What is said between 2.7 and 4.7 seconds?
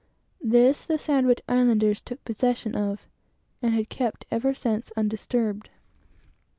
of, and had kept, ever